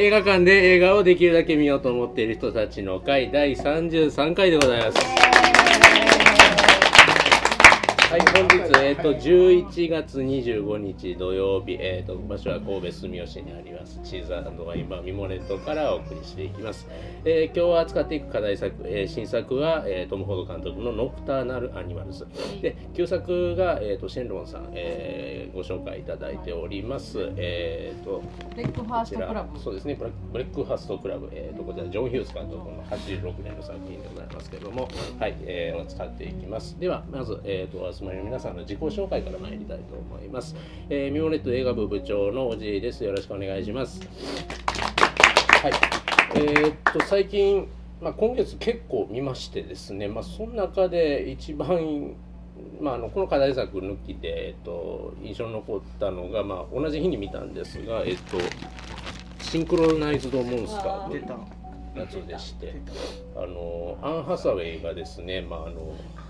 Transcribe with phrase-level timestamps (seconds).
[0.00, 4.98] 映画館で映画をできるだけ見ようと思っている人たちの会第33回でございます。
[8.08, 14.40] はい、本日、えっ、と、11月25日土曜日、えっ、と、場所は神戸住吉にあります、チーズワ
[14.74, 16.86] インバーミモレットからお送りしていきます。
[17.26, 22.26] えー今日は扱っていく課題作、えー新作は、えートム・フォード監督のノクターナル・アニマルズ。
[22.62, 27.32] で、旧作が、えっ、と、シェンロンさん、えーご紹介いただいております。
[27.36, 28.22] えっ、と、
[28.54, 29.94] ブレックファーストクラブそうですね
[30.32, 40.54] ブレックファーストクラブ、えー、とこちらジョン・ヒュース監督の86年の作品でございますけれども、はいえー、使っていきますではまず、えー、とまりの皆さんの自己紹介から参りたいと思います、
[40.88, 43.04] えー、ミモレット映画部部長のおじいです。
[43.04, 44.00] よろしくお願いします。
[45.62, 45.72] はい。
[46.34, 47.68] えー、と最近
[48.00, 52.14] まあ、今月結構見ましてですね、まあ、その中で一番
[52.80, 58.36] まあ、あのこの課題作抜きで、えっと、印象に残ったのが、まあ、同じ日に見たんですが、えっと、
[59.44, 61.24] シンクロナイズドモンスターという
[61.96, 62.74] やつでして
[63.36, 66.27] あのアン・ハサウェイがですね、まああのうん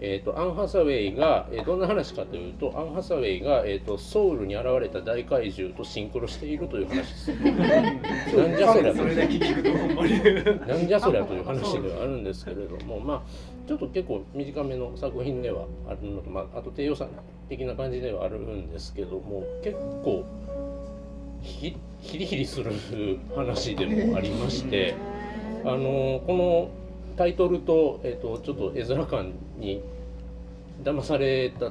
[0.00, 7.28] えー、とアン・ハサウェイが、えーどんな話かというとアン・ハサウェイが、えー、とソウルに現れた大怪獣とシンクロしているという話です。
[8.36, 17.08] なんじゃそりゃとなんじゃそりゃという話ではあるんですけれども、まあ、ちょっと結構短めの作品ではあるのと、まあ、あと低予算
[17.48, 20.24] 的な感じではあるんですけども結構
[21.40, 22.72] ひヒリヒリする
[23.34, 24.94] 話でもありまして
[25.64, 26.83] あのこの
[27.16, 29.82] タイトルと,、えっとちょっと絵面感に
[30.82, 31.70] 騙された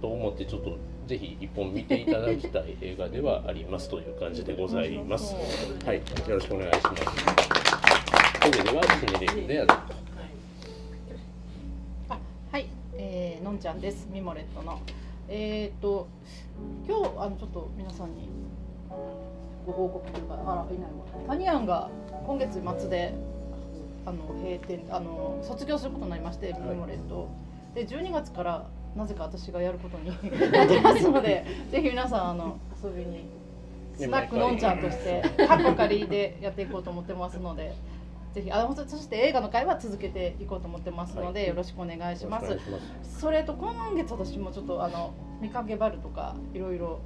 [0.00, 5.34] と思ってちょっとぜひ一本見ていただきたい映画ではありますという感じでございます。
[5.86, 7.04] はい、よろしくお願いします。
[8.42, 9.68] それではシネレーである
[12.08, 12.18] あ
[12.50, 14.08] はい、えー、のんちゃんです。
[14.12, 14.80] ミモレットの。
[15.28, 16.06] えっ、と
[16.86, 18.28] 今日あのちょっと皆さんに
[19.64, 21.26] ご報告というかあらいないわ。
[21.26, 21.88] タニアンが
[22.26, 23.14] 今月末で
[24.06, 27.28] あの閉店あの卒業することになりましてミモレット、
[27.74, 33.26] で12月からなぜか私がやることになってますので ぜひ皆さんあの遊びに
[33.94, 37.74] スナックのんちゃんとしてカッコ仮でやっていこうと思ってますので。
[38.36, 41.48] ぜひあのそして映画の会は続けていこうと思ってますので、はい。
[41.48, 42.44] よろしくお願いします。
[42.44, 43.18] よろしくお願いします。
[43.18, 47.00] それと今月私もちょっとあの見かけバルとかいろいろ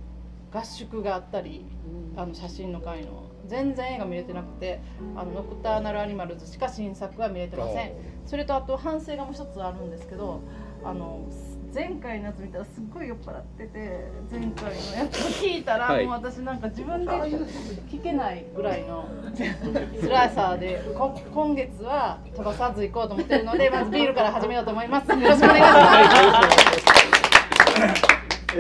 [0.53, 1.65] 合宿があったり
[2.17, 3.31] あの写真の会の。
[3.47, 4.81] 全然映画見れてなくて
[5.17, 7.93] あのノクターナルアニマルズしか新作は見れてません。
[8.25, 10.41] それとあと反省がもう一つあるんですけど
[10.85, 11.27] あの
[11.75, 16.05] 前回のやつ見たらすっごい酔っ払ってて前回のやつを聞いたら、はい。
[16.05, 19.09] もう私なんか自分で聞けないぐらいの
[20.01, 25.11] 辛さでこ今月は飛ばさず行こうと思ってるので まずビールから始めようと思います。
[25.11, 26.81] よろしくお願いします。
[28.55, 28.59] え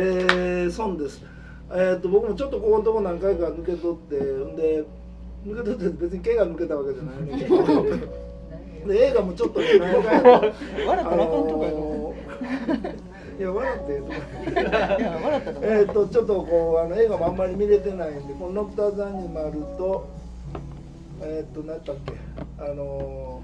[0.67, 1.40] ー、損です。
[1.73, 4.85] えー、と僕もちょっとここのとこ何回か抜け取ってんで
[5.47, 8.21] 抜け取って別に毛が抜けたわけじゃないねんけど。
[8.87, 10.31] で映画もちょっとね何回か。
[10.33, 10.55] 笑っ
[10.87, 12.15] たらあかんとこやと思
[13.39, 14.13] いや笑ってええとこ
[14.49, 14.55] うい
[15.05, 20.07] や笑ったとちょっとこうあの映画もあんまり見れてないんでこの「ノクターズ・アニマルと」
[21.23, 22.15] えっ、と何だっけ？
[22.59, 23.43] あの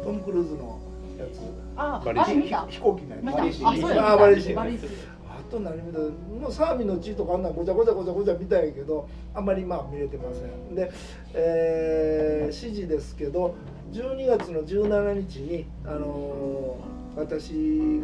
[0.00, 0.78] ートム・クルーズの
[1.18, 1.40] やつ。
[1.76, 2.66] あバリシあ見た。
[2.68, 3.24] 飛行機のやつ。
[3.24, 3.36] 見た。
[3.38, 4.12] バリシあそうや。
[4.12, 5.23] あ
[5.58, 10.74] バリシバリシあと何見たもうサーミの地とかあんなんごちゃごちゃごちゃごちゃ見たんやけどあんまりまあ見れてません。
[10.74, 10.90] で、
[11.34, 13.54] えー、指示ですけど
[13.92, 17.52] 12月の17日に、あのー私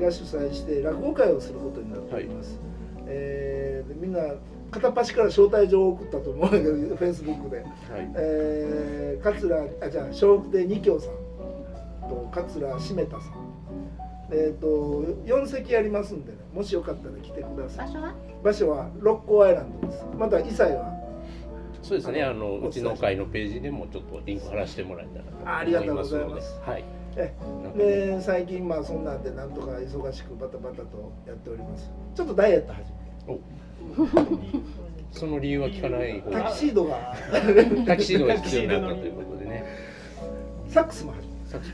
[0.01, 2.61] が主催して落語会をすることになっております、
[3.07, 4.21] えーでみんな
[4.71, 7.69] 片っ端から招待状を送ったと思うんだけどフェイスブックで、はい。
[8.17, 13.33] えー、桂あじゃあ笑福亭二京さんと桂しめたさん。
[14.33, 14.67] えっ、と
[15.27, 17.87] 4席ありますんでねもしよかったら来てください。
[17.87, 18.15] 場所は？
[18.43, 20.05] 場所は六甲アイランドです。
[20.19, 20.93] またイサイは？
[21.83, 22.23] そうですね。
[22.23, 26.55] あのうちの会のページでもちょっとリンク貼らせてもらえたらあありがとうごと思います。
[26.55, 26.85] のでざいますはい
[27.17, 27.35] え
[27.77, 31.91] で最近まあそんなんでなんとか忙しくバタバタとやっております。
[32.15, 32.93] ちょっとダイエット始
[35.13, 36.51] その理由は聞かないタが。
[36.53, 37.15] キシードが。
[37.87, 39.65] タキシードが必要になったということでね。
[40.69, 41.71] サックスも始めさっき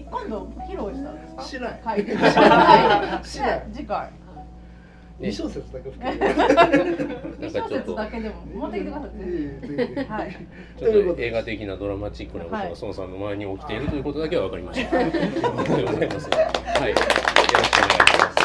[0.00, 1.42] 今度 披露したんですか？
[1.42, 1.80] しない。
[1.84, 3.26] はい はい。
[3.26, 3.66] しない。
[3.72, 4.08] 次回。
[5.20, 5.90] 2小節だけ
[7.38, 9.00] 二小節だけでも持ってきてくだ
[10.04, 10.36] さい はい。
[10.78, 14.96] ちょっと映画的なドラマチックなことが孫さんの前に起きているということだけは分かりました。
[14.98, 15.84] ありがとうござい。
[15.84, 15.84] ます。
[16.00, 16.30] はい、よろしく
[16.80, 18.42] お願いします。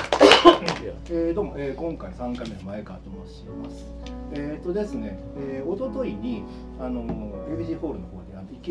[1.09, 3.85] えーどうも、えー今回3回目の前川と申します。
[4.33, 6.43] えっ、とですね、えー、一昨日に
[6.79, 7.01] あの
[7.49, 8.17] ABC ホールの方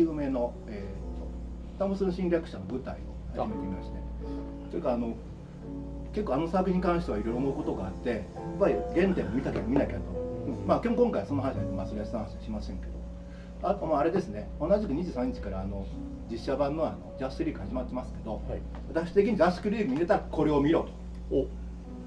[0.05, 2.97] であのえー、タムスル侵略者の舞台を
[3.33, 3.97] 始めてみまして、
[4.71, 5.15] というかあの
[6.13, 8.21] 結構あの作品に関してはいろいろ思うことがあって、やっ
[8.59, 10.01] ぱり原点を見たきゃ見なきゃと。
[10.65, 12.91] まあ今日今回はその話はまあそれは話しませんけど。
[13.63, 14.49] あとまああれですね。
[14.59, 15.85] 同じく23日からあの
[16.29, 18.61] 実写版のあのジャスティリーグ始まってますけど、はい。
[18.93, 20.87] 私的にジャスティリーグ見れたらこれを見ろ
[21.29, 21.35] と。
[21.35, 21.47] お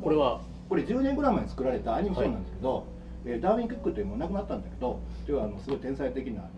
[0.02, 0.40] これは？
[0.68, 2.86] これ10年ぐらい前に作られたアニメーションなんですけど、
[3.24, 6.50] えーダーウィン・クックというもう亡くなったんだけどというあのすごい天才的なあの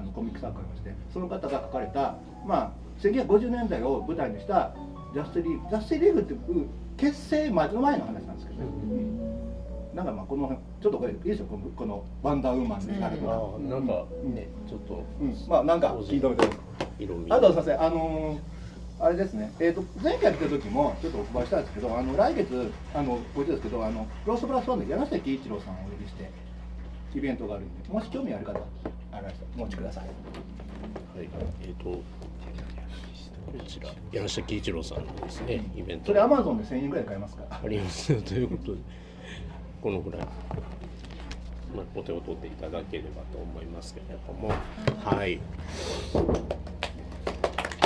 [0.00, 2.16] あのコミック作家がいましてその方が書かれた、
[2.46, 4.74] まあ、1950年代を舞台にした
[5.14, 6.66] ジャスティリーグジャスティリーグっていう
[6.96, 8.66] 結成までの前の話なんですけどね、
[9.94, 15.36] なんかまあこの辺ちょっとこれいいでしょこのこのワンダーウーマンであれあば、ーなんかねちょっとうん。
[15.48, 16.44] まあなんか聞いておいて
[17.30, 18.58] あとすいません、あのー
[19.00, 26.28] あれですね、えー、と前回来た時もちょっとお配りしたんですけど、あの来月、あのこいつですけど、あのローストプラスワンで柳下喜一郎さんをお呼びして、
[27.14, 28.58] イベントがあるんで、もし興味ある方、
[29.18, 30.04] ありましたお持ちください。
[30.04, 30.10] は
[31.22, 31.28] い、
[31.62, 32.02] えっ、と、こ
[33.66, 37.44] ちら、柳下喜一郎さんのですね、イベントそれ、アマゾンで1000円ぐらい買えますか？
[37.50, 37.60] ら。
[37.64, 38.78] あります ということで、
[39.82, 44.50] このぐらい、まあ、お手を取っていただければと思いますけれども、
[45.04, 45.40] はい。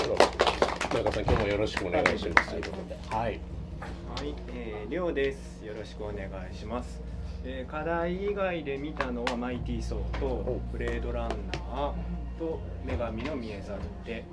[0.03, 0.19] では
[0.93, 2.55] 前川さん、今日もよろしくお願いします
[3.09, 3.41] はい。
[4.15, 5.65] はい、えー、りょうです。
[5.65, 7.01] よろしくお願いします。
[7.45, 11.93] えー、課題以外で見たのはマイティーソーとブレードランナー
[12.39, 14.25] と女神の見えざる手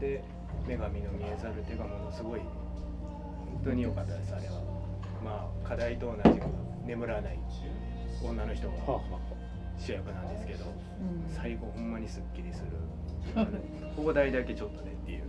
[0.00, 0.24] で
[0.66, 4.54] 女神の見えざる手がものすごい本当に良かったですあれは。
[5.24, 6.44] まあ課題と同じく
[6.84, 7.38] 眠らない
[8.24, 8.74] 女の人が
[9.78, 10.64] 主役なんですけど、
[11.28, 12.70] 最後ほんまにすっきりする。
[13.36, 15.22] あ の放題だけちょっとねっていう。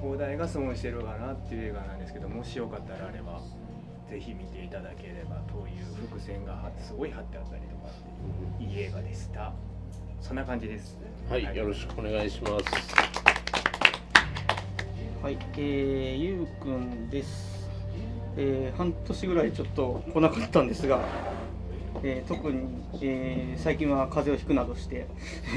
[0.00, 3.40] 放題が損してるかなっていう映画なんですけどもしよかったらあれば
[4.10, 9.52] ぜひ見ていただければという伏線がはすごい貼ってあったりとかっていい映画でした
[10.20, 10.98] そんな感じです
[11.28, 12.64] はい、よろしくお願いします。
[15.22, 17.68] はい、えー、ゆうくんです。
[18.36, 21.00] えー、半年ぐらいちょっと来なかったんですが、
[22.02, 25.06] えー、特に、えー、最近は風邪をひくなどして、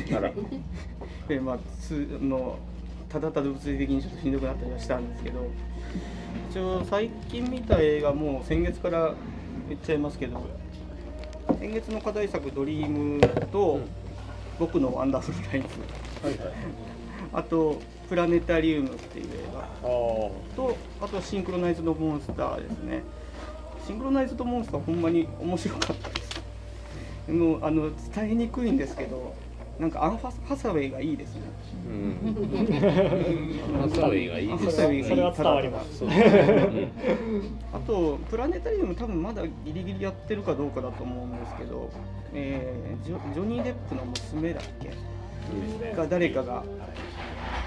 [0.08, 2.60] えー まあ、つの
[3.10, 5.40] ただただ物理的にちょっとしんどくなったりはしたんですけど、
[6.54, 9.16] 一応最近見た映画もう先月から
[9.68, 10.40] 言っちゃいますけど、
[11.58, 13.80] 先月の課題作「ドリームと
[14.60, 15.82] 「僕のワンダフルライフ」
[16.22, 16.54] はいはい。
[17.34, 19.68] あと「プラネタリウム」っていう映画。
[20.56, 23.02] とあとシンクロナイズドモンスターですね。
[23.88, 27.32] シンクロナイズドモンスターほんまに面白かったです。
[27.32, 29.34] もうあの伝えにくいんですけど
[29.84, 31.42] なんかアンファハサウェイがいいですね。
[31.90, 32.16] うん。
[33.82, 35.10] ハサウェイがいいですハサウェイがいい。
[35.10, 36.06] それは伝わります。
[37.74, 41.92] あとプラネタリウム多分まだギリギリやってるかどうかだと思うんですけど、
[42.34, 44.92] えージョジョニー・デップの娘だっけ？
[45.98, 46.64] が誰かが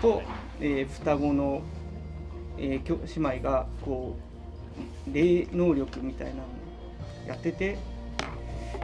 [0.00, 0.22] と、
[0.58, 1.60] えー双子の、
[2.56, 4.16] えー姉妹がこ
[5.10, 6.40] う霊能力みたいなの
[7.28, 7.76] やってて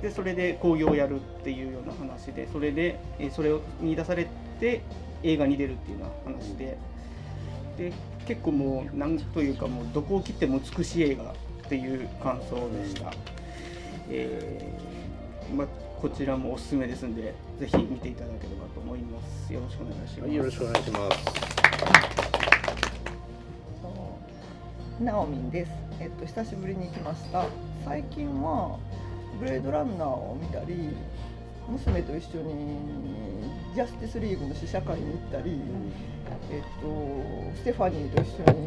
[0.01, 4.27] でそれで興行をやるっていうような話でそれで、えーそれを見出され
[4.61, 4.83] て
[5.23, 6.79] 映画に出るっていうような話で
[7.77, 7.93] で
[8.27, 11.35] 結構もうなんというかもうどこを切っても美しい映画っ
[11.69, 13.13] ていう感想でした、
[14.09, 15.67] えーまあ、
[16.01, 21.53] こちらもおすすめですんでぜひ見ていただければと思いますよろしくお願いします、はい、よろしくお願いします。
[25.01, 25.73] ナオミンです。
[25.99, 27.47] えっと久しぶりに来ました。
[27.85, 28.79] 最近は
[29.43, 30.91] ブレードランナーを見たり、
[31.69, 32.79] 娘と一緒に
[33.75, 35.61] ジャスティスリーグの試写会に行ったり、
[36.51, 38.67] えっとステファニーと一緒に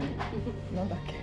[0.76, 1.16] なんだっけ？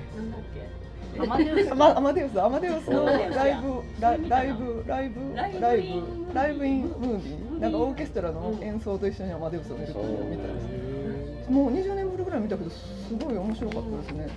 [1.20, 14.28] アマデウスアマアマデウスアマデウスのアマデウスライブラライブライブライブライブライブインムービーなんかオーケストラの演奏と一緒にアマデウスを見る見たんですもう20年ぶりぐらい見たけどすごい面白かったですね。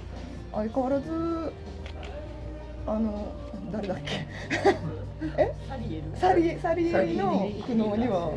[0.51, 1.53] 相変わらず
[2.87, 3.31] あの
[3.71, 4.27] 誰だっけ？
[5.37, 5.53] え？
[5.67, 6.17] サリエル？
[6.17, 8.31] サリサリエリの苦悩には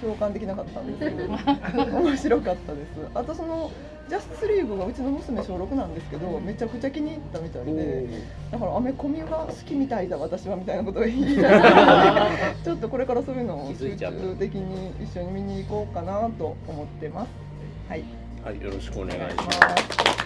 [0.00, 1.26] 共感できなかったんですけど。
[2.00, 2.88] 面白かったです。
[3.14, 3.70] あとその
[4.08, 8.06] ジャスティスリーグがうちの娘小6なんですけどめちゃくちゃ気に入ったみたいで。
[8.52, 11.42] だからアメコミが好きみたいだ私はみたいなことを言い出して。
[12.64, 17.28] ちょっとこれからそういうのを集中的に一緒に見に行こうかなと思ってます。
[17.88, 18.04] はい。
[18.44, 19.52] はい、よろしくお願いしま。
[19.52, 20.25] す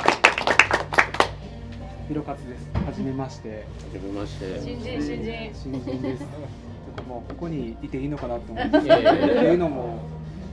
[2.10, 2.66] ひろかつです。
[2.74, 3.48] はじめまして。
[3.50, 3.54] は
[3.92, 4.60] じめまして。
[4.60, 6.24] 新人新人新人です。
[6.24, 8.78] ちょっともうここにいていいのかなと思って。
[8.78, 10.00] っていうのも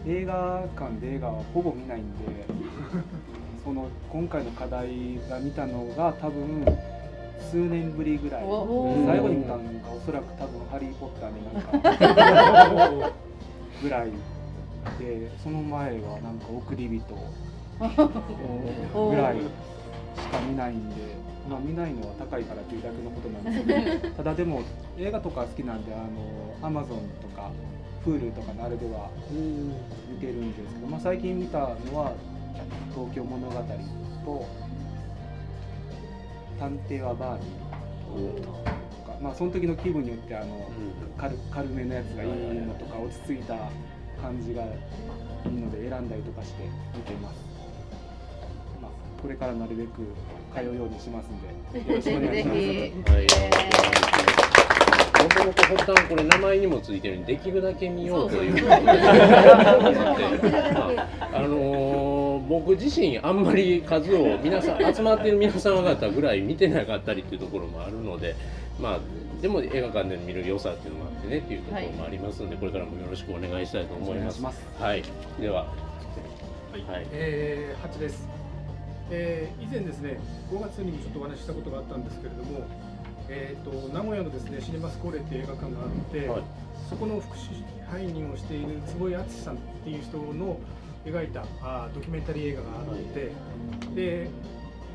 [0.05, 2.25] 映画館で映画はほぼ見ないんで、
[3.65, 6.63] その今回の課題が見たのが多分
[7.41, 8.43] 数年ぶりぐらい。
[8.43, 9.63] お最後に見たのが
[9.97, 13.11] おそらく多分ハリーポッターでなんか
[13.81, 14.11] ぐらい
[14.99, 17.01] で、その前はなんか送り人
[19.09, 19.37] ぐらい
[20.17, 20.95] しか見ないんで、
[21.47, 24.61] まあ、見ないのは高いからっていうだけのことなんですけど ただでも
[24.97, 27.51] 映画とか好きなんであの Amazon とか
[28.05, 29.09] Hulu とかのあれでは
[30.11, 32.13] 見てるんですけど、まあ、最近見たのは
[32.93, 33.53] 「東京物語」
[34.25, 34.45] と
[36.59, 40.69] 「探偵はバービー」とか、まあ、その時の気分によってあの
[41.17, 43.55] 軽軽めのやつがいいのとか落ち着いた
[44.21, 44.67] 感じがい
[45.49, 46.63] いので選んだりとかして
[46.95, 47.46] 見てます。
[49.17, 49.89] まあ、これからなるべく
[50.53, 51.47] 通うようにしますんで、
[51.89, 53.11] よろしくお願いします。
[53.11, 53.27] はい。
[55.23, 58.53] もともと発端これ名前にもついてるようにできるだけ見ようという。
[58.53, 58.85] こ とでま
[60.95, 68.35] ああのー僕自身あんまり数を皆さん集まっている皆様方ぐらい見てなかったりっていうところもあるので
[68.79, 68.99] まあ
[69.41, 74.39] でも映画館で見る良さっていうのもあってねっていうところもありますので、これからもよろしくお願いしたいと思います。
[74.39, 74.43] いし
[74.79, 75.03] はい、
[75.39, 75.67] では、は
[76.99, 78.46] い、えー、八です。
[79.09, 80.19] えー、以前ですね、
[80.51, 82.67] 5月にもちょっとお話ししたことがあったんですけれども、
[83.29, 86.43] えー、と名古屋のですねシネマスコーレっていう映画館があって、はい
[86.89, 87.49] そこの副支
[87.91, 90.57] 配人をしている坪井敦さんっていう人の
[91.05, 93.31] 描いたあードキュメンタリー映画があって、
[93.93, 94.29] で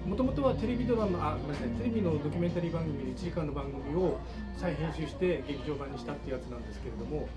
[0.07, 4.19] もともとはテレビドラマあごめんなさいテレビのドキュメンタリー番組1時間の番組を
[4.57, 7.29] 再編集して劇場版にしたっていうやつなんですけれども。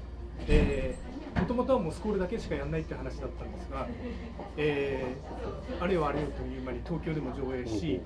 [1.36, 3.88] もともとはもうスコールだけしかやらないって話だったんですが、
[4.56, 8.00] えーあれよあれよという間に東京でも上映し、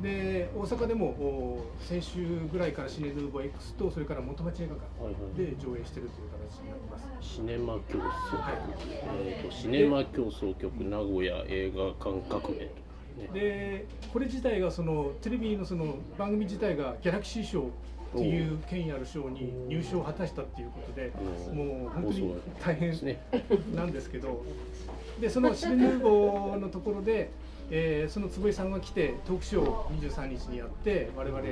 [0.00, 7.06] で大阪でもお先週ぐらいからシネヌーボー X とそれから元町映画はい館で上映してるという形になります。
[7.20, 8.02] シネマ競争局、
[8.40, 8.58] はい。
[9.26, 12.70] えーとシネマ競争局名古屋映画館革命
[13.34, 17.66] でこれ自体がそのテレビのその番組自体がギャラクシー賞
[18.14, 21.12] っていう権威ある賞に入賞を果たしたっていうことで
[21.54, 22.90] もう本当にお大変。
[23.74, 24.44] なんですけど
[25.20, 27.30] でそのシネヌーボーのところで、
[27.70, 31.42] えーその坪井さんが来てトークショーを23日にやって我々、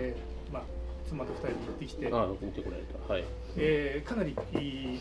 [0.52, 0.62] まあ、
[1.08, 3.12] 妻と2人で行ってきて、あ、見てこられた。
[3.12, 3.24] はい。
[3.56, 5.00] えーかなりいい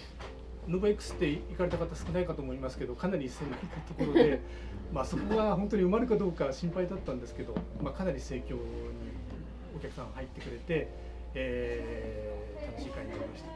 [0.68, 4.42] ノバ X って行かれた方少ないかと思いますけどかなり狭いところで、
[4.94, 8.60] まあ、そこが本当に埋まるかどうか心配だったんですけど、まあ、かなり盛況に
[9.76, 10.90] お客さん入ってくれて、
[11.38, 13.50] えー楽しい会になりました。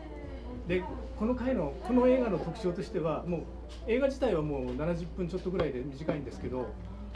[0.67, 0.83] で
[1.17, 3.41] この回のこの映画の特徴としてはもう
[3.87, 6.67] 映画自体はもう70分ちょっとぐらいで短いんですけど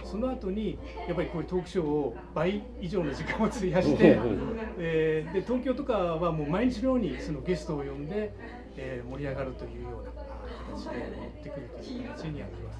[0.03, 4.19] その後にやっぱりこういうトークショーを倍以上の時間を費やして、
[4.77, 8.33] えーで東京とかはもう毎日のようにそのゲストを呼んで、
[8.77, 12.71] えー盛り上がるというようなあ形で持ってくるという形にやってま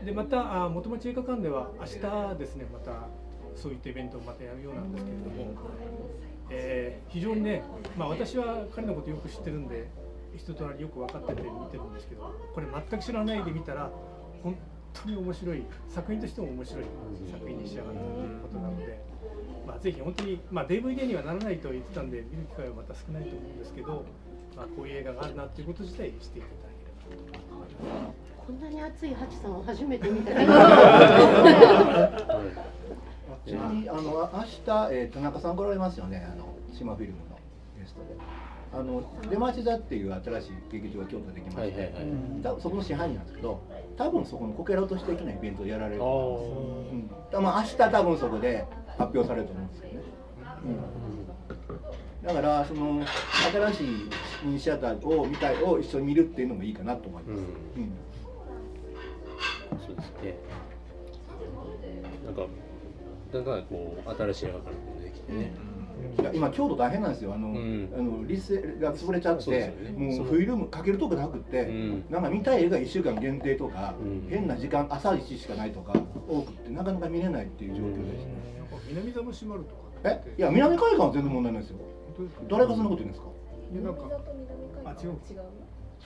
[0.00, 0.04] す。
[0.04, 1.86] でまたあ元町映画館では明
[2.32, 3.06] 日ですねまた
[3.54, 5.52] そういったイベントをまたやるようなんですけれども、
[6.50, 7.64] えー非常にね、
[7.96, 9.88] まあ、私は彼のことよく知ってるんで
[10.36, 13.90] 人となりよく分かってて見てるんですけどこれ全く知らないで見たら
[14.42, 14.56] 本
[14.92, 16.84] 当に面白い作品としても面白い
[17.30, 19.00] 作品に仕上がったということなので、
[19.66, 24.04] まあ、ぜひ本当に、まあ、DVD にはならないと言ってたんで見る機会はまた少ないと思うんですけど、
[24.56, 27.74] まあ、こういう映画があるなっていうこと自体していただければと思いま
[28.12, 28.14] す。
[28.46, 30.30] こんなに熱いハチさんを初めて見た。
[33.50, 34.48] ちなみにあの明日、
[34.92, 36.24] えー、田中さん来られますよね？
[36.32, 37.38] あの島フィルムの
[37.78, 38.16] ゲストで。
[38.72, 42.04] あの出町座っていう新しい劇場が京都でできまして、はいはいはい。
[42.40, 43.60] 多分そこの支配人なんですけど
[43.96, 48.64] 多分そこのこけら落とし的なイベントをやられると思います、うん、まあ明日多分そこで
[48.96, 50.02] 発表されると思うんですけどね、
[52.22, 53.04] うん、だからその
[53.52, 53.86] 新しい
[54.44, 57.82] ミニシアターを見たいを一緒に見るっていうのもいいかなと思います、うん。
[57.82, 57.92] うん。
[59.84, 60.36] そうですね。
[62.24, 62.42] なんか
[63.32, 65.52] だんだんこう新しい映画館ができてね。
[66.18, 67.34] いや今京都大変なんですよ。
[67.34, 67.88] あの、ん。
[67.94, 69.74] あのリスが潰れちゃって、ね。
[69.96, 72.04] もうフィルムかけるとこなくって、ん。
[72.10, 74.26] なんか見たい映画1週間限定とか、うん。
[74.30, 75.92] 変な時間朝一しかないとか
[76.26, 80.34] 多くってなかなか見れないっていう状況でした、なんか南座も閉まるとかえ？
[80.38, 81.78] いや南海岸は全然問題ないですよ。
[82.48, 83.28] 誰がそんなこと言うんですか？
[83.72, 84.00] いやなんか
[84.86, 85.16] あ違う。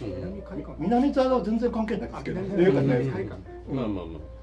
[0.01, 0.73] 南海岸。
[0.79, 2.41] 南座は全然関係ないですけど。
[2.41, 3.37] あ映画ないです南海岸。
[3.71, 4.35] うんまあまあまあ。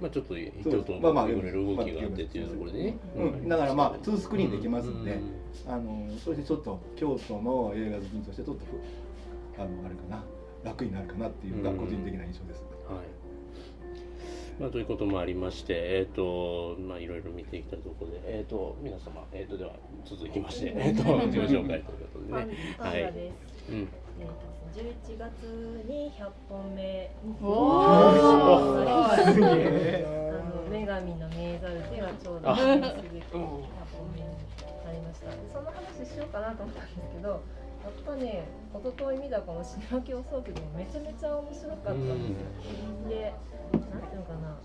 [0.00, 2.98] まあちょっと京都まあまあのいろいろ動きがあってっていうところでね。
[3.16, 5.12] うん、だからまあ2スクリーンできますんで、
[5.66, 5.72] うん。
[5.72, 8.64] あのそれでちょっと京都の映画好きとしてちょっと
[9.56, 10.22] ふあのあれかな。
[10.64, 14.60] 楽になるかなっていうのが個人的な印象です、はい。
[14.60, 19.72] まあ、ということもありまして、えっ、と、まあ、いろいろ見ていきたいところで、えっ、と、皆様、えっ、と、では、
[20.04, 22.56] 続きまして、 えっ、と、自己紹介ということでね。
[22.76, 23.30] パンダで
[23.66, 23.72] す。
[23.72, 23.78] うん。
[24.20, 27.10] えーと11月に100本目。
[27.42, 27.86] おー。
[27.86, 28.82] ー。
[28.82, 28.87] あの
[29.24, 33.50] 女神の見えざる手がちょうどあ記念すべき100本
[34.14, 34.26] 目に
[34.84, 36.86] なりましたその話しようかなと思ったん。
[36.86, 38.44] ですけどやっぱね
[38.74, 41.98] 一昨日見たこの死に分けをそうけどめちゃめちゃ面白かったん。
[41.98, 42.14] ですよ、
[43.08, 43.32] で
[43.72, 44.02] なん。
[44.02, 44.58] ていうのかな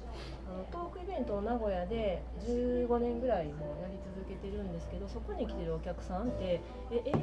[0.50, 4.72] あのトークイベントを名古屋で15年ぐらいもやり続けてるん。
[4.74, 6.28] ですけどそこに来てるお客さん。
[6.30, 7.20] ってえ映画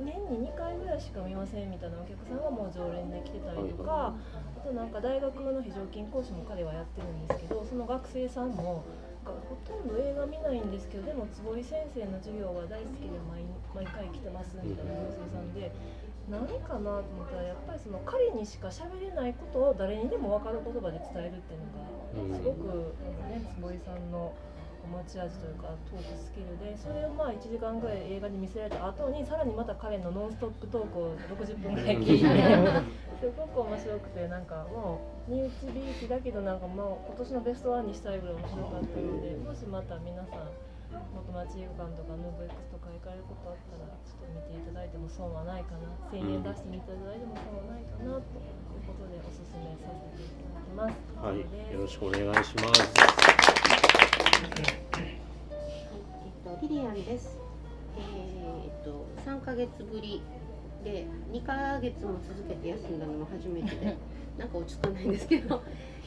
[0.00, 8.84] 年に2回ぐらいしか見ませんみたいなお客さんがもう常連で来てたりとかあとなんか大学の非常勤講師も彼はやってるんですけどその学生さんも
[9.24, 15.70] ほとんど映画見ないんですけどでも坪井先生の授業が大好きで毎毎回来てますみたいな学生さんで
[16.30, 22.94] 何かなと思ったらやっぱりその彼にしか喋れないことを誰にでも分かる言葉で伝えるっていうのがすごく
[23.28, 24.32] ね坪井さんの。
[24.86, 32.26] 持ち味というかトークスキルでそれをまあ1時間ぐらい映画に見せられた後にさらにまた彼のノンストップトークを60分ぐらい聞いて
[33.20, 50.98] すごく面白くてなんかもう身内びいきだけどなんかもう今年のベストワンにしたいぐらい面白かったのでもしまた皆さん元町映画館とかヌーブ X とか行かれることあったらちょっと見ていただいても損はないかな1000円出してみていただいても損はないかなということでおすすめさせていただきます。
[51.14, 51.38] はい、
[51.72, 53.39] よろしくお願いします。
[54.40, 54.46] えっ
[56.44, 57.36] と、リリアンです。
[57.98, 60.22] えーっと、3ヶ月ぶり
[60.82, 63.96] で、2ヶ月も続けて休んだのも初めてで、
[64.38, 65.60] なんか落ち着かないんですけど、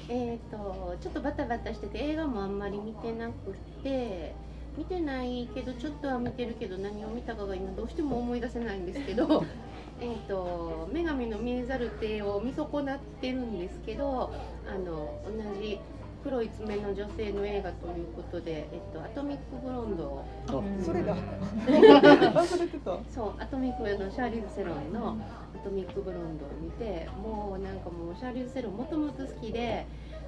[0.09, 3.51] えーっと、ちょっとバタバタしてて、映画もあんまり見てなく
[3.83, 4.33] て、
[4.75, 9.43] 見てないけど、ちょっとは見てるけど、何を見たかが今どうしても思い出せないんですけど、
[10.01, 14.31] えーっと、女神の見えざる手を見損なってるんですけど、
[14.67, 15.79] あの、同じ
[16.23, 21.15] 黒い爪の女性の映画ということで、えっと、アトミックブロンドをあそれだ。
[21.15, 22.97] 忘れてた。
[23.13, 25.17] そうアトミックのシャーリーズ・セロンの
[25.53, 29.85] アトミックブロンドを見てもうなんかもうシャーリーズ・セロンもともと好きで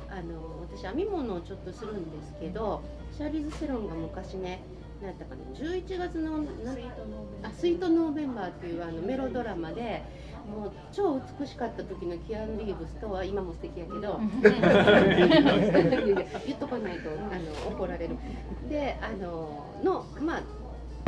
[0.09, 2.81] あの私編み物をちょっとするんですけど
[3.13, 4.61] シャーリーズ・セロンが昔ね
[5.01, 6.47] 何やったかな11月のな
[7.43, 10.03] あスイートノーベンバーっていうあのメロドラマで
[10.45, 14.19] もう超美しかった時のキアヌ・リーブスとは今も素敵やけど。
[16.45, 17.13] 言っとかないとあ
[17.67, 18.15] の怒られる。
[18.69, 20.41] であののまあ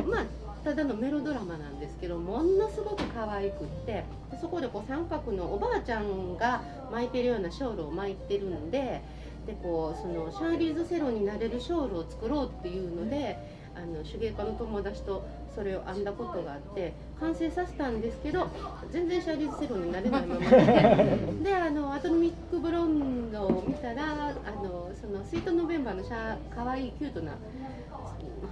[0.03, 0.25] まあ
[0.63, 9.01] ただのメロドラマなんですけどものすごく可愛くってでそこでこう三角のおばあちゃんが巻いてるようなショールを巻いてるんで
[9.45, 13.37] でこうそのシャーリーズ・セロンになれるショールを作ろうっていうので
[13.77, 18.49] あの手芸家の友達とそれを編んだことがあって完成させたんですけど
[18.91, 20.47] 全然シャーリーズ・セロンになれないままで。
[21.43, 27.33] であのアトミック・ブロンドを見たらあのそのスイート・ノベンバーのシャ可愛いキュートな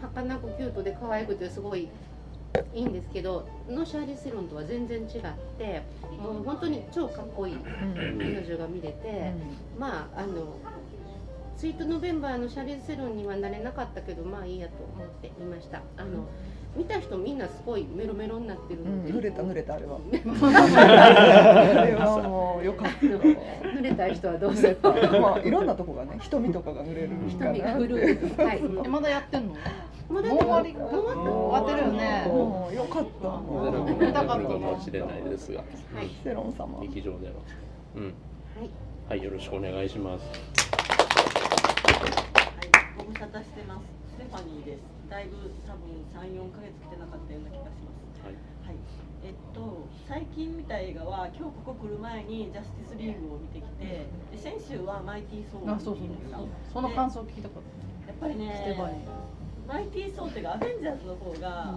[0.01, 1.89] 儚くキュートで可愛くてすごい
[2.73, 5.07] いいんですけどのシャーリー・セロンとは全然違っ
[5.57, 5.81] て
[6.21, 7.57] もう本当に超かっこいい
[8.17, 9.31] 彼女が見れて、
[9.77, 10.57] まああの
[11.57, 15.81] スイートノベンバーのシャーリーズ・セロンにはなれなかったけどまあいいやと思っていました。
[15.97, 16.27] あの
[16.75, 19.05] 見た人みんなすごいメロメロになってるうん。
[19.05, 19.97] ので、濡れた濡れたあれは。
[21.81, 22.89] あれはもうよか。
[22.89, 24.91] った濡れたい人はどうするか。
[24.91, 28.61] まあいろんなとこがね瞳とかが濡れる瞳が潤うはい。
[28.83, 29.55] えまだやってんの？
[30.09, 32.25] まだもう終わり終わってるよね。
[32.27, 35.63] もうよかったもう出なくなるかもしれないですが、は
[36.03, 36.09] い。
[36.25, 36.81] セロン様。
[36.81, 37.35] 劇場での、
[37.95, 38.69] うん、はい。
[39.07, 40.74] はい、よろしくお願いします。
[43.36, 43.84] ご無沙汰してます。
[44.15, 44.80] ステファニーです。
[45.12, 48.24] だいぶ多分三四ヶ月来てなかったような気がします。
[48.24, 48.39] はい。
[48.63, 48.80] はい。
[49.28, 56.39] えっと最近見た映画は今日ここ来る前にジャスティスリーグを見てきて、で先週はマイティーソーをあそうそう見てきた。
[56.71, 57.63] その感想聞きたかっ
[58.08, 59.12] やっぱりねたステファニー
[59.67, 61.76] マイティーソーっていうかアベンジャーズの方が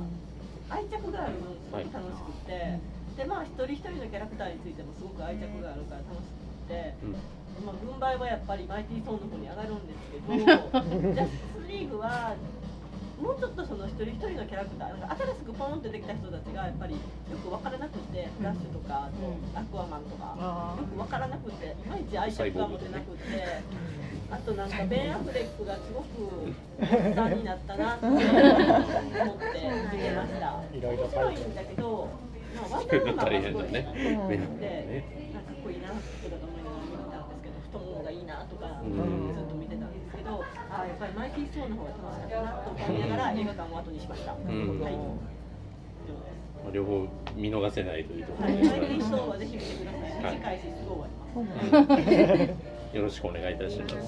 [0.71, 2.79] 愛着があるのすごく楽しくって、
[3.19, 6.95] でまあ一人一人のキャラクターについてもすごく愛着があるから楽しくって。
[7.65, 12.35] まあ、軍配はやっぱりマイティーソーの方に上がるんですけど ジャスティスリーグは
[13.21, 17.01] もうちょっとその一人一人のキャラクターなんか新しくポンってできた人たちがやっぱりよ
[17.43, 19.11] く分からなくてフラッシュとか
[19.55, 23.63] アクアマンとかよく分からなくていまいち愛着が持てなくて
[24.31, 26.07] あとなんかベン・アフレックがすごく
[26.81, 28.27] おっさんになったなって思って
[29.93, 30.63] 見てました。
[30.79, 32.09] 面白いんだけど、
[33.17, 33.83] 大変だねで
[34.37, 34.41] な
[35.41, 44.33] んかかっこいいなってだと思いながら見てたんですけど太ももがいいなとかずうんっと見てたんですけどあやっぱりマイティー・ソーの方が楽しかったなと思いながら映画館を後にしました。
[44.33, 45.01] うんはいま
[46.71, 48.69] あ両方見逃せないというところはい、で。
[48.69, 48.75] は
[49.39, 49.99] ぜひ見てくださ
[50.53, 50.59] い。
[52.97, 53.95] よろしくお願いいたします。
[53.95, 54.01] で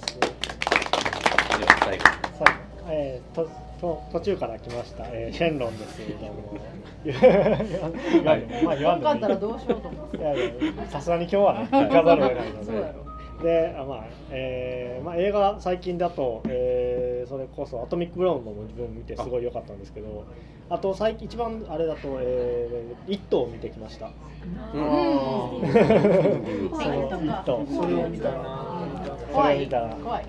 [1.65, 2.05] は最後。
[2.45, 2.59] さ
[2.89, 3.49] えー、と
[3.81, 6.59] と途中から来ました、えー、 シェンロンですけれども
[7.05, 7.15] 言
[7.81, 10.19] わんまあ言わんでもいい分かったらどうしようと思って
[10.91, 13.11] さすがに今日はね行かざるを得ないので
[13.43, 20.25] であまあえーまあ、映画最近だと、えーそれこそ「アトミック・ブラウン」も自分見てすごい良かったんですけど
[20.69, 24.07] あと最近一番あれだと「えー、イット!」を見てきました。
[24.07, 25.71] うんそのイ
[27.29, 28.83] ットそれを見たら
[29.33, 30.27] それを見たら怖い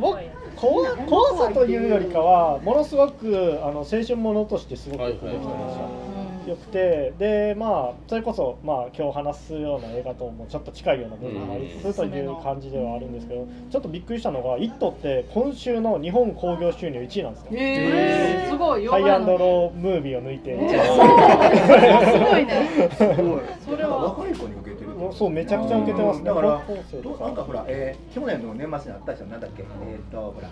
[0.00, 0.18] 僕
[0.56, 6.16] 怖怖さというよりかはものすごくあの青春ものとしてすごくよくできてました。
[6.46, 7.12] よくて。
[7.18, 17.48] でまあそれこそまあ今日話すような映画ともちょっと近いような部分がありつつという感じではあるんですけどちょっとびっくりしたのが「イット!」って今週の日本興行収入1位なんですよ。
[17.52, 20.56] へーすごいハイアンドーロームービーを抜いて。
[20.56, 22.68] 1位えーすごいね。
[22.92, 23.40] すごい。
[23.68, 23.96] それは。
[24.04, 26.24] 若い子に受けてそうめちゃくちゃ受けてますね。
[26.24, 27.24] だから高校生とか。
[27.24, 29.62] なんかほら、えー、去年の年末にあったじゃんなんだっけ？
[29.62, 30.50] えー、っとほら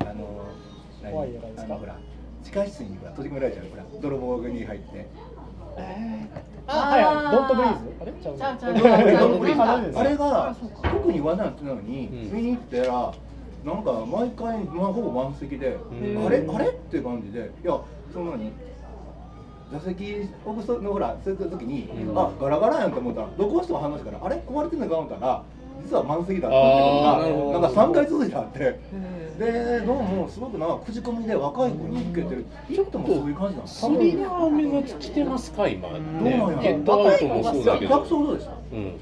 [0.00, 0.46] あの
[1.02, 1.12] 何？
[1.58, 1.96] あのほら
[2.42, 5.06] 地下室にほら閉じ込められちゃうほら泥棒に入って。
[6.66, 7.36] あはいはい。
[7.36, 7.84] ドントブリーズ。
[8.00, 8.12] あれ？
[8.12, 8.58] ちゃうちゃう。
[8.58, 8.74] ちゃう。
[8.74, 9.98] ドちゃうントブリーズ。
[9.98, 13.14] あれが特に話題になってないのに、見に行ったら
[13.64, 16.26] なんか毎回、まあ、ほぼ満席で、ん。
[16.26, 16.46] あれ？
[16.48, 16.68] あれ？
[16.68, 17.50] っていう感じで。
[17.62, 17.80] いや
[18.12, 18.52] その何
[19.72, 25.42] 座席オフのほらそういう時に、あガラガラやんと思ったらどこの人が話したからあれ壊れてんのか思ったら
[25.84, 28.80] 実は満席だったっていうのがなんか3回続いてあって。
[29.38, 32.46] でどうもすごくなんか口コミで若い子に受けてる。
[32.72, 37.50] ちょっともそういう感じなんですスリラー目が来てますか今どうねなんやゲットアウトもそ
[38.32, 38.52] うでした。
[38.72, 38.92] うん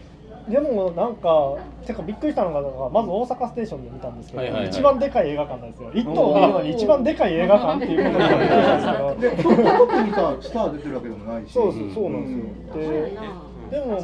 [0.49, 4.71] でもなんかてかびっくりしたのがまず大阪ステーションで見たんですけど、はいはいはい。
[4.71, 9.55] 一番でかい映画館なんですよ「イット!」を見るのに一番でかい映画館っていうことがびっくりしたんですけど。
[9.55, 11.53] で特にさスター出てるわけでもないし。
[11.53, 12.93] そうそうそうなんですよ、
[13.71, 14.03] ででもだ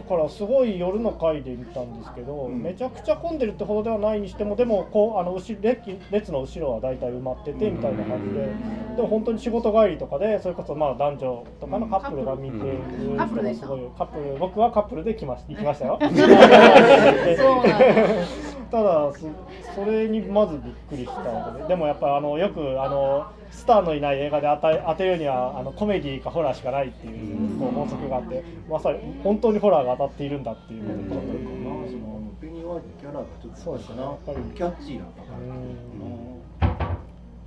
[0.00, 5.80] からすごい夜の回で見たんですけど、めちゃくちゃ混んでるってほどではないにしてもでもこうあの後ろ列
[6.10, 8.48] 列の後ろは大体埋まっててみたいな感じで、
[8.96, 12.78] でも本当に仕事帰りとかでそれこそまあ男女とかのカップルが見てる
[13.16, 13.42] カップル。
[13.44, 15.98] でしたすごいカップル僕はカップルで来まし行きましたよ。
[16.02, 31.26] そうなんだただそそれにまずびっくりしたわけででもやっぱあのよくあのスターのいない映画で当た当てるにはあのコメディかホラーしかないっていうこう法則があってまさに本当にホラーが当たっているんだっていうことで、
[31.90, 35.06] そのペニーワイズのキャラがちょっとそうですねやっぱりキャッチーな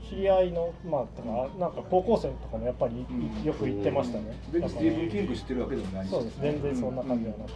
[0.10, 3.06] 知り合いのまあとかなんか高校生とかもやっぱり
[3.46, 4.36] よく行ってましたね。
[4.52, 7.52] 別にスティーブン・キング知ってるわけでもないしそうです全然そんな感じではなく、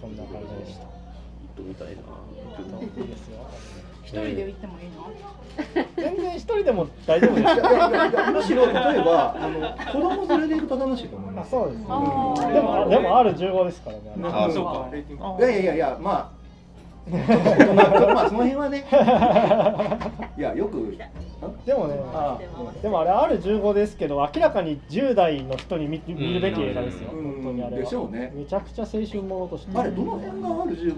[0.00, 0.97] そんな感じでした。
[1.62, 1.94] みたいな。
[4.04, 5.12] 一人で行ってもいいの？
[5.96, 7.42] 全然一人でも大丈夫です。
[7.42, 11.50] いやいやいやむしろ例えばあの子供連れで行くと楽しいと思います。
[11.50, 11.84] そうです、ね。
[11.84, 14.02] でもでも R15 ですからね。
[14.24, 14.88] あそうか。
[15.38, 16.38] いやいやいやいやまあ。
[17.08, 18.84] まあその辺はね。
[20.36, 20.96] いやよく。
[21.64, 21.94] でもね、
[22.82, 27.10] でもあれ R15 ですけど明らかに10代の人に見見るべき映画ですよ。
[27.10, 27.82] 本当にあれは。
[27.82, 28.32] でしょうね。
[28.34, 29.78] めちゃくちゃ青春ものとして。
[29.78, 30.94] あれどの辺が R15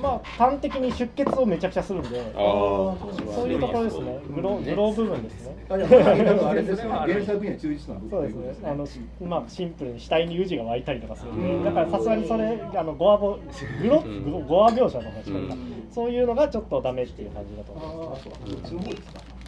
[0.00, 2.08] まあ端的に出血をめちゃくちゃするんで。
[2.08, 4.18] そういうところですね。
[4.34, 5.56] グログロ部分ですね。
[5.68, 6.22] あれですよね
[7.12, 8.70] 原作には忠実なそうですね。
[8.70, 8.86] あの
[9.28, 13.38] まあシンプルに死体にウジが湧いたりとかするんで、だからさすがにそれあのゴアボ
[13.82, 15.56] グログロゴア描写の話とか、
[15.90, 18.28] そういうのがちょっとダメっていう感じだと思います。
[18.70, 19.41] その方ですか。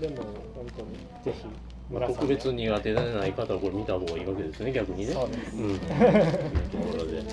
[0.00, 0.16] でも
[0.54, 0.92] 本当に
[1.24, 1.46] ぜひ
[1.92, 5.12] まあ、特別苦手でない方はこれ見た方がいいわけですね逆にね。
[5.12, 5.78] そうですん。
[5.80, 5.86] と
[6.78, 7.24] ころで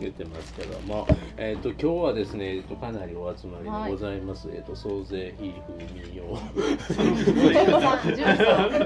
[0.00, 4.48] 言ってますけども、えっ、と今日はですね、えっとかなりお集まりでございます。
[4.52, 6.38] えっ、と総勢いい風味を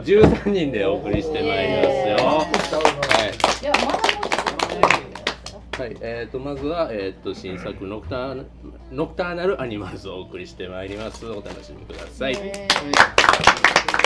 [0.05, 2.17] 十三人でお送りしてまいりますよ。
[2.29, 3.65] はい。
[3.65, 4.34] いやまだもう
[5.79, 8.45] はい、えー、とまずは、えー、と新作ノクター
[8.93, 11.27] ノクターナルアニマルズをお送りしてまいります。
[11.27, 14.04] お楽しみください。